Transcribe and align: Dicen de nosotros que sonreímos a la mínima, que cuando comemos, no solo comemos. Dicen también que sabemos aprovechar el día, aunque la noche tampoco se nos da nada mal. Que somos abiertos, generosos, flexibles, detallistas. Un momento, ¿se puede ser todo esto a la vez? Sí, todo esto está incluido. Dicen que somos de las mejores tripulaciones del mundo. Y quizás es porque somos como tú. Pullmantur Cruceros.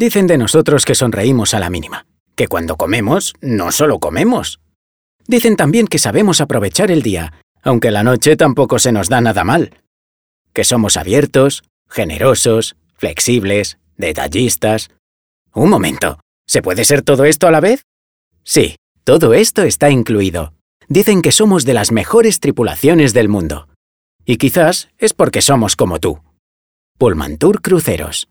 Dicen 0.00 0.26
de 0.26 0.38
nosotros 0.38 0.86
que 0.86 0.94
sonreímos 0.94 1.52
a 1.52 1.60
la 1.60 1.68
mínima, 1.68 2.06
que 2.34 2.48
cuando 2.48 2.76
comemos, 2.76 3.34
no 3.42 3.70
solo 3.70 3.98
comemos. 3.98 4.58
Dicen 5.26 5.56
también 5.56 5.86
que 5.86 5.98
sabemos 5.98 6.40
aprovechar 6.40 6.90
el 6.90 7.02
día, 7.02 7.34
aunque 7.62 7.90
la 7.90 8.02
noche 8.02 8.34
tampoco 8.34 8.78
se 8.78 8.92
nos 8.92 9.10
da 9.10 9.20
nada 9.20 9.44
mal. 9.44 9.82
Que 10.54 10.64
somos 10.64 10.96
abiertos, 10.96 11.64
generosos, 11.86 12.76
flexibles, 12.94 13.76
detallistas. 13.98 14.88
Un 15.52 15.68
momento, 15.68 16.18
¿se 16.46 16.62
puede 16.62 16.86
ser 16.86 17.02
todo 17.02 17.26
esto 17.26 17.46
a 17.46 17.50
la 17.50 17.60
vez? 17.60 17.82
Sí, 18.42 18.76
todo 19.04 19.34
esto 19.34 19.64
está 19.64 19.90
incluido. 19.90 20.54
Dicen 20.88 21.20
que 21.20 21.30
somos 21.30 21.66
de 21.66 21.74
las 21.74 21.92
mejores 21.92 22.40
tripulaciones 22.40 23.12
del 23.12 23.28
mundo. 23.28 23.68
Y 24.24 24.38
quizás 24.38 24.88
es 24.96 25.12
porque 25.12 25.42
somos 25.42 25.76
como 25.76 25.98
tú. 25.98 26.22
Pullmantur 26.96 27.60
Cruceros. 27.60 28.28